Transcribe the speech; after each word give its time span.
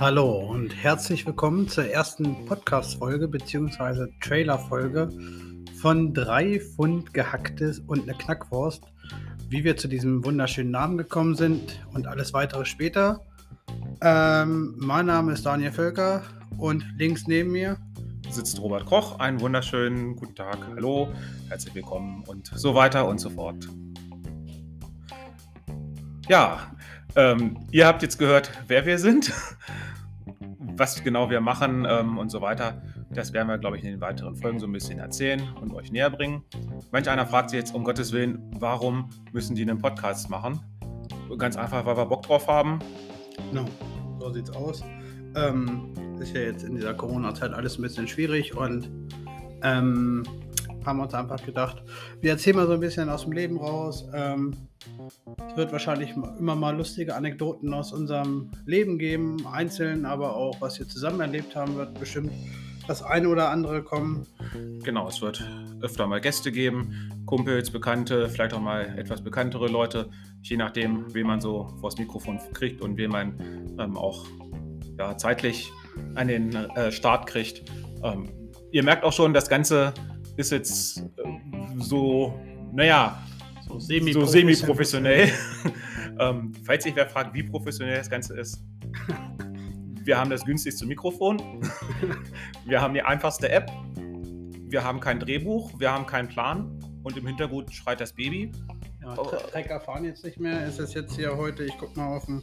Hallo 0.00 0.46
und 0.48 0.70
herzlich 0.80 1.26
willkommen 1.26 1.66
zur 1.66 1.86
ersten 1.86 2.46
Podcast-Folge 2.46 3.26
bzw. 3.26 4.06
Trailer-Folge 4.20 5.08
von 5.80 6.14
drei 6.14 6.60
Pfund 6.60 7.12
gehacktes 7.12 7.80
und 7.80 8.02
eine 8.02 8.16
Knackwurst. 8.16 8.84
Wie 9.48 9.64
wir 9.64 9.76
zu 9.76 9.88
diesem 9.88 10.24
wunderschönen 10.24 10.70
Namen 10.70 10.98
gekommen 10.98 11.34
sind 11.34 11.84
und 11.94 12.06
alles 12.06 12.32
weitere 12.32 12.64
später. 12.64 13.22
Ähm, 14.00 14.76
mein 14.78 15.06
Name 15.06 15.32
ist 15.32 15.44
Daniel 15.44 15.72
Völker 15.72 16.22
und 16.58 16.84
links 16.96 17.26
neben 17.26 17.50
mir 17.50 17.76
sitzt 18.30 18.60
Robert 18.60 18.86
Koch. 18.86 19.18
Einen 19.18 19.40
wunderschönen 19.40 20.14
guten 20.14 20.36
Tag, 20.36 20.58
hallo, 20.76 21.08
herzlich 21.48 21.74
willkommen 21.74 22.22
und 22.28 22.46
so 22.46 22.72
weiter 22.76 23.08
und 23.08 23.18
so 23.18 23.30
fort. 23.30 23.68
Ja, 26.28 26.70
ähm, 27.16 27.56
ihr 27.72 27.86
habt 27.86 28.02
jetzt 28.02 28.18
gehört, 28.18 28.52
wer 28.68 28.86
wir 28.86 28.98
sind, 28.98 29.32
was 30.78 31.02
genau 31.02 31.30
wir 31.30 31.40
machen 31.40 31.86
ähm, 31.88 32.18
und 32.18 32.30
so 32.30 32.40
weiter. 32.40 32.82
Das 33.10 33.32
werden 33.32 33.48
wir, 33.48 33.58
glaube 33.58 33.76
ich, 33.76 33.84
in 33.84 33.90
den 33.90 34.00
weiteren 34.00 34.36
Folgen 34.36 34.58
so 34.58 34.66
ein 34.66 34.72
bisschen 34.72 34.98
erzählen 34.98 35.42
und 35.60 35.72
euch 35.74 35.90
näher 35.90 36.10
bringen. 36.10 36.42
Manch 36.92 37.08
einer 37.08 37.26
fragt 37.26 37.50
sich 37.50 37.58
jetzt 37.58 37.74
um 37.74 37.84
Gottes 37.84 38.12
Willen, 38.12 38.38
warum 38.58 39.10
müssen 39.32 39.56
die 39.56 39.62
einen 39.62 39.78
Podcast 39.78 40.30
machen? 40.30 40.60
Ganz 41.38 41.56
einfach, 41.56 41.84
weil 41.84 41.96
wir 41.96 42.06
Bock 42.06 42.22
drauf 42.22 42.48
haben. 42.48 42.78
Genau, 43.50 43.64
so 44.18 44.32
sieht's 44.32 44.50
aus. 44.50 44.82
Ähm, 45.34 45.92
ist 46.20 46.34
ja 46.34 46.42
jetzt 46.42 46.64
in 46.64 46.74
dieser 46.74 46.94
Corona-Zeit 46.94 47.52
alles 47.52 47.78
ein 47.78 47.82
bisschen 47.82 48.08
schwierig 48.08 48.56
und 48.56 48.90
ähm, 49.62 50.22
haben 50.88 51.00
uns 51.00 51.14
einfach 51.14 51.44
gedacht, 51.44 51.82
wir 52.20 52.32
erzählen 52.32 52.56
mal 52.56 52.66
so 52.66 52.72
ein 52.72 52.80
bisschen 52.80 53.08
aus 53.08 53.22
dem 53.22 53.32
Leben 53.32 53.58
raus. 53.58 54.08
Ähm, 54.12 54.56
es 55.48 55.56
wird 55.56 55.70
wahrscheinlich 55.70 56.14
immer 56.38 56.56
mal 56.56 56.76
lustige 56.76 57.14
Anekdoten 57.14 57.72
aus 57.72 57.92
unserem 57.92 58.50
Leben 58.66 58.98
geben, 58.98 59.46
einzeln, 59.46 60.04
aber 60.04 60.34
auch 60.34 60.60
was 60.60 60.78
wir 60.78 60.88
zusammen 60.88 61.20
erlebt 61.20 61.54
haben, 61.54 61.76
wird 61.76 61.98
bestimmt 61.98 62.32
das 62.88 63.02
eine 63.02 63.28
oder 63.28 63.50
andere 63.50 63.82
kommen. 63.82 64.26
Genau, 64.82 65.08
es 65.08 65.20
wird 65.20 65.46
öfter 65.82 66.06
mal 66.06 66.20
Gäste 66.20 66.50
geben, 66.50 67.12
Kumpels, 67.26 67.70
Bekannte, 67.70 68.28
vielleicht 68.28 68.54
auch 68.54 68.60
mal 68.60 68.98
etwas 68.98 69.22
bekanntere 69.22 69.68
Leute, 69.68 70.08
je 70.42 70.56
nachdem, 70.56 71.12
wen 71.14 71.26
man 71.26 71.40
so 71.40 71.68
vors 71.80 71.98
Mikrofon 71.98 72.40
kriegt 72.54 72.80
und 72.80 72.96
wen 72.96 73.10
man 73.10 73.76
ähm, 73.78 73.96
auch 73.96 74.24
ja, 74.98 75.16
zeitlich 75.16 75.70
an 76.14 76.28
den 76.28 76.54
äh, 76.54 76.90
Start 76.90 77.26
kriegt. 77.26 77.70
Ähm, 78.02 78.30
ihr 78.72 78.82
merkt 78.82 79.04
auch 79.04 79.12
schon, 79.12 79.34
das 79.34 79.48
Ganze 79.48 79.92
ist 80.38 80.52
jetzt 80.52 80.98
äh, 80.98 81.02
so, 81.78 82.32
naja, 82.72 83.20
so 83.66 83.78
semi-professionell. 83.78 85.26
So 85.26 85.34
semi 85.34 85.72
ähm, 86.20 86.52
falls 86.64 86.84
sich 86.84 86.94
wer 86.94 87.08
fragt, 87.08 87.34
wie 87.34 87.42
professionell 87.42 87.98
das 87.98 88.08
Ganze 88.08 88.38
ist, 88.38 88.62
wir 90.04 90.16
haben 90.16 90.30
das 90.30 90.44
günstigste 90.44 90.86
Mikrofon, 90.86 91.42
wir 92.66 92.80
haben 92.80 92.94
die 92.94 93.02
einfachste 93.02 93.50
App, 93.50 93.70
wir 94.68 94.84
haben 94.84 95.00
kein 95.00 95.18
Drehbuch, 95.18 95.72
wir 95.78 95.90
haben 95.92 96.06
keinen 96.06 96.28
Plan 96.28 96.78
und 97.02 97.16
im 97.16 97.26
Hintergrund 97.26 97.74
schreit 97.74 98.00
das 98.00 98.12
Baby. 98.12 98.52
Ja, 99.02 99.14
Trecker 99.16 99.80
fahren 99.80 100.04
jetzt 100.04 100.24
nicht 100.24 100.38
mehr. 100.38 100.66
Es 100.66 100.78
ist 100.78 100.94
jetzt 100.94 101.16
hier 101.16 101.36
heute, 101.36 101.64
ich 101.64 101.76
guck 101.78 101.96
mal 101.96 102.16
auf 102.16 102.26
dem 102.26 102.42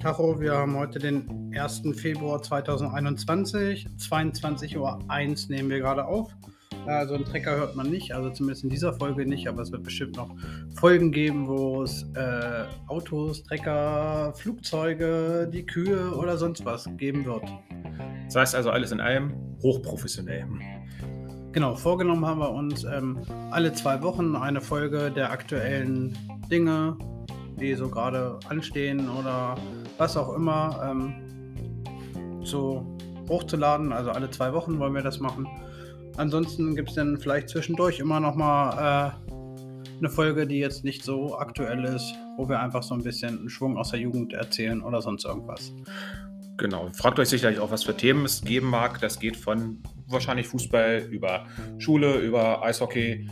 Tacho, 0.00 0.40
wir 0.40 0.54
haben 0.54 0.76
heute 0.76 1.00
den 1.00 1.52
1. 1.56 1.82
Februar 1.96 2.40
2021, 2.40 3.88
22.01 3.98 4.76
Uhr 4.76 4.98
nehmen 5.48 5.70
wir 5.70 5.80
gerade 5.80 6.04
auf. 6.04 6.32
Also 6.86 7.14
einen 7.14 7.24
Trecker 7.24 7.56
hört 7.56 7.76
man 7.76 7.88
nicht, 7.88 8.12
also 8.12 8.30
zumindest 8.30 8.64
in 8.64 8.70
dieser 8.70 8.92
Folge 8.92 9.24
nicht, 9.24 9.46
aber 9.48 9.62
es 9.62 9.70
wird 9.70 9.84
bestimmt 9.84 10.16
noch 10.16 10.30
Folgen 10.74 11.12
geben, 11.12 11.46
wo 11.46 11.82
es 11.82 12.04
äh, 12.14 12.64
Autos, 12.88 13.44
Trecker, 13.44 14.32
Flugzeuge, 14.36 15.48
die 15.52 15.64
Kühe 15.64 16.12
oder 16.16 16.36
sonst 16.36 16.64
was 16.64 16.88
geben 16.96 17.24
wird. 17.24 17.44
Das 18.26 18.36
heißt 18.36 18.54
also 18.56 18.70
alles 18.70 18.90
in 18.90 19.00
allem 19.00 19.32
hochprofessionell. 19.62 20.46
Genau, 21.52 21.76
vorgenommen 21.76 22.26
haben 22.26 22.40
wir 22.40 22.50
uns 22.50 22.82
ähm, 22.84 23.20
alle 23.50 23.72
zwei 23.74 24.02
Wochen 24.02 24.34
eine 24.34 24.60
Folge 24.60 25.10
der 25.10 25.30
aktuellen 25.30 26.16
Dinge, 26.50 26.96
die 27.60 27.74
so 27.74 27.88
gerade 27.88 28.40
anstehen 28.48 29.08
oder 29.08 29.54
was 29.98 30.16
auch 30.16 30.34
immer, 30.34 30.80
ähm, 30.82 32.42
so 32.42 32.96
hochzuladen. 33.28 33.92
Also 33.92 34.10
alle 34.10 34.30
zwei 34.30 34.52
Wochen 34.52 34.78
wollen 34.78 34.94
wir 34.94 35.02
das 35.02 35.20
machen. 35.20 35.46
Ansonsten 36.16 36.74
gibt 36.76 36.90
es 36.90 36.94
dann 36.96 37.18
vielleicht 37.18 37.48
zwischendurch 37.48 37.98
immer 37.98 38.20
noch 38.20 38.34
mal 38.34 39.16
äh, 39.26 39.32
eine 39.98 40.10
Folge, 40.10 40.46
die 40.46 40.58
jetzt 40.58 40.84
nicht 40.84 41.04
so 41.04 41.38
aktuell 41.38 41.84
ist, 41.84 42.14
wo 42.36 42.48
wir 42.48 42.60
einfach 42.60 42.82
so 42.82 42.94
ein 42.94 43.02
bisschen 43.02 43.38
einen 43.38 43.48
Schwung 43.48 43.76
aus 43.76 43.90
der 43.90 44.00
Jugend 44.00 44.32
erzählen 44.32 44.82
oder 44.82 45.00
sonst 45.00 45.24
irgendwas. 45.24 45.72
Genau. 46.56 46.90
Fragt 46.92 47.18
euch 47.18 47.28
sicherlich 47.28 47.60
auch, 47.60 47.70
was 47.70 47.84
für 47.84 47.96
Themen 47.96 48.24
es 48.24 48.42
geben 48.42 48.68
mag. 48.68 49.00
Das 49.00 49.18
geht 49.18 49.36
von 49.36 49.82
wahrscheinlich 50.08 50.48
Fußball 50.48 51.06
über 51.10 51.46
Schule, 51.78 52.18
über 52.18 52.62
Eishockey, 52.62 53.28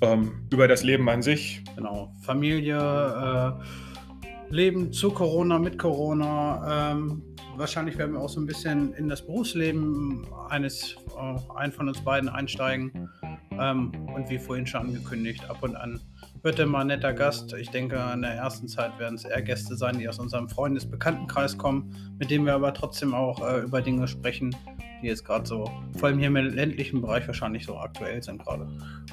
ähm, 0.00 0.32
über 0.50 0.68
das 0.68 0.82
Leben 0.82 1.08
an 1.08 1.22
sich. 1.22 1.62
Genau. 1.76 2.12
Familie, 2.22 2.78
äh, 2.78 4.52
Leben 4.52 4.92
zu 4.92 5.10
Corona, 5.10 5.58
mit 5.58 5.78
Corona, 5.78 6.92
ähm, 6.92 7.22
wahrscheinlich 7.56 7.98
werden 7.98 8.12
wir 8.12 8.20
auch 8.20 8.28
so 8.28 8.40
ein 8.40 8.46
bisschen 8.46 8.94
in 8.94 9.08
das 9.08 9.24
Berufsleben 9.24 10.26
eines, 10.48 10.96
äh, 11.16 11.56
einen 11.56 11.72
von 11.72 11.88
uns 11.88 12.00
beiden 12.00 12.28
einsteigen. 12.28 13.08
Ähm, 13.52 13.92
und 14.14 14.28
wie 14.30 14.38
vorhin 14.38 14.66
schon 14.66 14.88
angekündigt, 14.88 15.48
ab 15.48 15.62
und 15.62 15.76
an 15.76 16.00
wird 16.42 16.58
er 16.58 16.66
mal 16.66 16.80
ein 16.80 16.88
netter 16.88 17.12
Gast. 17.12 17.52
Ich 17.54 17.70
denke, 17.70 18.02
in 18.12 18.22
der 18.22 18.32
ersten 18.32 18.66
Zeit 18.66 18.98
werden 18.98 19.14
es 19.14 19.24
eher 19.24 19.42
Gäste 19.42 19.76
sein, 19.76 19.98
die 19.98 20.08
aus 20.08 20.18
unserem 20.18 20.48
Freundesbekanntenkreis 20.48 21.56
kommen, 21.56 21.94
mit 22.18 22.30
denen 22.30 22.46
wir 22.46 22.54
aber 22.54 22.74
trotzdem 22.74 23.14
auch 23.14 23.46
äh, 23.46 23.60
über 23.60 23.80
Dinge 23.80 24.08
sprechen, 24.08 24.54
die 25.02 25.06
jetzt 25.06 25.24
gerade 25.24 25.46
so, 25.46 25.70
vor 25.96 26.08
allem 26.08 26.18
hier 26.18 26.28
im 26.28 26.36
ländlichen 26.36 27.00
Bereich 27.00 27.26
wahrscheinlich 27.26 27.64
so 27.64 27.76
aktuell 27.78 28.22
sind 28.22 28.42
gerade. 28.42 28.66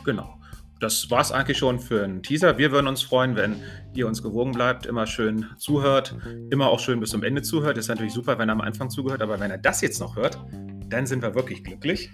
Genau 0.03 0.39
das 0.79 1.09
war 1.11 1.21
es 1.21 1.31
eigentlich 1.31 1.57
schon 1.57 1.79
für 1.79 2.03
einen 2.03 2.23
Teaser. 2.23 2.57
Wir 2.57 2.71
würden 2.71 2.87
uns 2.87 3.01
freuen, 3.01 3.35
wenn 3.35 3.57
ihr 3.93 4.07
uns 4.07 4.23
gewogen 4.23 4.53
bleibt, 4.53 4.85
immer 4.85 5.07
schön 5.07 5.45
zuhört, 5.57 6.15
immer 6.51 6.69
auch 6.69 6.79
schön 6.79 6.99
bis 6.99 7.09
zum 7.09 7.23
Ende 7.23 7.41
zuhört. 7.41 7.77
Ist 7.77 7.89
natürlich 7.89 8.13
super, 8.13 8.37
wenn 8.39 8.49
er 8.49 8.53
am 8.53 8.61
Anfang 8.61 8.89
zugehört, 8.89 9.21
aber 9.21 9.39
wenn 9.39 9.51
er 9.51 9.57
das 9.57 9.81
jetzt 9.81 9.99
noch 9.99 10.15
hört, 10.15 10.39
dann 10.87 11.05
sind 11.05 11.21
wir 11.21 11.35
wirklich 11.35 11.63
glücklich. 11.63 12.09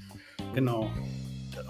Genau. 0.53 0.89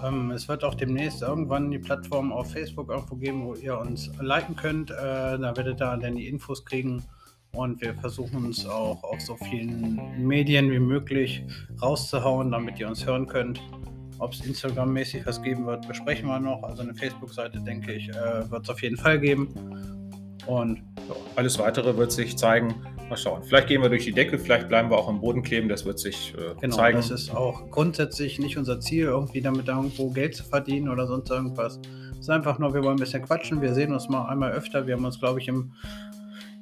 Ähm, 0.04 0.30
es 0.30 0.48
wird 0.48 0.64
auch 0.64 0.74
demnächst 0.74 1.22
irgendwann 1.22 1.70
die 1.70 1.78
Plattform 1.78 2.32
auf 2.32 2.52
Facebook 2.52 2.90
irgendwo 2.90 3.16
geben, 3.16 3.44
wo 3.44 3.54
ihr 3.54 3.78
uns 3.78 4.10
liken 4.20 4.56
könnt. 4.56 4.90
Äh, 4.90 4.94
da 4.94 5.52
werdet 5.56 5.80
ihr 5.80 5.96
dann 5.96 6.16
die 6.16 6.28
Infos 6.28 6.64
kriegen. 6.64 7.02
Und 7.52 7.80
wir 7.80 7.94
versuchen 7.94 8.44
uns 8.44 8.66
auch 8.66 9.02
auf 9.02 9.20
so 9.20 9.36
vielen 9.36 9.98
Medien 10.18 10.70
wie 10.70 10.78
möglich 10.78 11.42
rauszuhauen, 11.80 12.50
damit 12.50 12.78
ihr 12.78 12.88
uns 12.88 13.06
hören 13.06 13.26
könnt. 13.26 13.60
Ob 14.18 14.32
es 14.32 14.40
Instagram-mäßig 14.40 15.26
was 15.26 15.42
geben 15.42 15.66
wird, 15.66 15.86
besprechen 15.86 16.26
wir 16.26 16.40
noch. 16.40 16.62
Also 16.62 16.82
eine 16.82 16.94
Facebook-Seite, 16.94 17.60
denke 17.60 17.92
ich, 17.92 18.08
äh, 18.08 18.50
wird 18.50 18.64
es 18.64 18.70
auf 18.70 18.82
jeden 18.82 18.96
Fall 18.96 19.18
geben. 19.18 19.48
Und 20.46 20.78
ja, 21.08 21.14
alles 21.34 21.58
weitere 21.58 21.96
wird 21.96 22.12
sich 22.12 22.36
zeigen. 22.36 22.74
Mal 23.08 23.16
schauen. 23.16 23.42
Vielleicht 23.44 23.68
gehen 23.68 23.82
wir 23.82 23.88
durch 23.88 24.04
die 24.04 24.12
Decke, 24.12 24.38
vielleicht 24.38 24.68
bleiben 24.68 24.90
wir 24.90 24.98
auch 24.98 25.08
am 25.08 25.20
Boden 25.20 25.42
kleben. 25.42 25.68
Das 25.68 25.84
wird 25.84 25.98
sich 25.98 26.34
äh, 26.34 26.54
genau, 26.60 26.76
zeigen. 26.76 26.96
Das 26.96 27.10
ist 27.10 27.34
auch 27.34 27.70
grundsätzlich 27.70 28.38
nicht 28.38 28.56
unser 28.56 28.80
Ziel, 28.80 29.04
irgendwie 29.04 29.40
damit 29.40 29.68
irgendwo 29.68 30.10
Geld 30.10 30.34
zu 30.34 30.44
verdienen 30.44 30.88
oder 30.88 31.06
sonst 31.06 31.30
irgendwas. 31.30 31.80
Es 32.12 32.20
ist 32.20 32.30
einfach 32.30 32.58
nur, 32.58 32.74
wir 32.74 32.82
wollen 32.82 32.96
ein 32.96 33.00
bisschen 33.00 33.22
quatschen. 33.22 33.60
Wir 33.60 33.74
sehen 33.74 33.92
uns 33.92 34.08
mal 34.08 34.26
einmal 34.28 34.52
öfter. 34.52 34.86
Wir 34.86 34.94
haben 34.96 35.04
uns, 35.04 35.20
glaube 35.20 35.40
ich, 35.40 35.48
im 35.48 35.72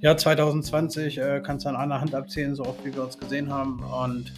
Jahr 0.00 0.16
2020, 0.18 1.18
äh, 1.18 1.40
kannst 1.42 1.64
du 1.64 1.70
an 1.70 1.76
einer 1.76 2.00
Hand 2.00 2.14
abzählen, 2.14 2.54
so 2.54 2.64
oft 2.64 2.84
wie 2.84 2.94
wir 2.94 3.04
uns 3.04 3.18
gesehen 3.18 3.50
haben. 3.50 3.82
Und 3.82 4.34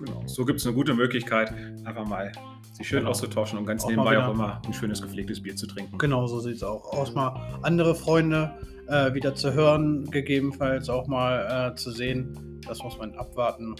Genau. 0.00 0.22
So 0.26 0.44
gibt 0.44 0.60
es 0.60 0.66
eine 0.66 0.74
gute 0.74 0.94
Möglichkeit, 0.94 1.52
einfach 1.84 2.06
mal 2.06 2.32
sich 2.72 2.88
schön 2.88 3.00
genau. 3.00 3.10
auszutauschen 3.10 3.58
und 3.58 3.66
ganz 3.66 3.84
auch 3.84 3.90
nebenbei 3.90 4.18
auch 4.18 4.32
immer 4.32 4.60
ein 4.66 4.72
schönes 4.72 5.02
gepflegtes 5.02 5.42
Bier 5.42 5.54
zu 5.54 5.66
trinken. 5.66 5.98
Genau, 5.98 6.26
so 6.26 6.40
sieht 6.40 6.56
es 6.56 6.62
auch 6.62 6.92
aus. 6.92 7.14
Mal 7.14 7.58
andere 7.62 7.94
Freunde 7.94 8.52
äh, 8.88 9.12
wieder 9.12 9.34
zu 9.34 9.52
hören, 9.52 10.10
gegebenenfalls 10.10 10.88
auch 10.88 11.06
mal 11.06 11.72
äh, 11.72 11.74
zu 11.76 11.90
sehen. 11.90 12.60
Das 12.66 12.82
muss 12.82 12.98
man 12.98 13.14
abwarten. 13.14 13.74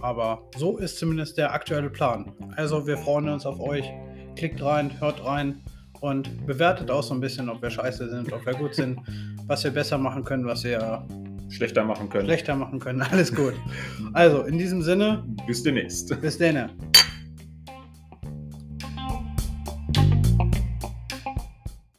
Aber 0.00 0.42
so 0.56 0.78
ist 0.78 0.98
zumindest 0.98 1.36
der 1.36 1.52
aktuelle 1.52 1.90
Plan. 1.90 2.32
Also 2.56 2.86
wir 2.86 2.96
freuen 2.96 3.28
uns 3.28 3.44
auf 3.44 3.60
euch. 3.60 3.84
Klickt 4.36 4.62
rein, 4.62 4.98
hört 5.00 5.24
rein 5.24 5.60
und 6.00 6.46
bewertet 6.46 6.90
auch 6.90 7.02
so 7.02 7.12
ein 7.12 7.20
bisschen, 7.20 7.50
ob 7.50 7.60
wir 7.60 7.70
scheiße 7.70 8.08
sind, 8.08 8.32
ob 8.32 8.46
wir 8.46 8.54
gut 8.54 8.74
sind, 8.74 9.00
was 9.46 9.64
wir 9.64 9.70
besser 9.70 9.98
machen 9.98 10.24
können, 10.24 10.46
was 10.46 10.64
wir 10.64 11.06
schlechter 11.50 11.84
machen 11.84 12.08
können. 12.08 12.26
Schlechter 12.26 12.56
machen 12.56 12.78
können, 12.78 13.02
alles 13.02 13.34
gut. 13.34 13.54
Also, 14.12 14.42
in 14.42 14.58
diesem 14.58 14.82
Sinne. 14.82 15.24
Bis 15.46 15.62
demnächst. 15.62 16.20
Bis 16.20 16.38
dann. 16.38 16.70